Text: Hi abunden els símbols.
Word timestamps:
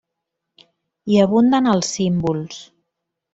Hi 1.11 1.19
abunden 1.25 1.69
els 1.75 1.93
símbols. 1.99 2.59